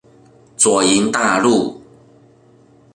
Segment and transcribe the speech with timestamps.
[0.57, 1.79] 左營大路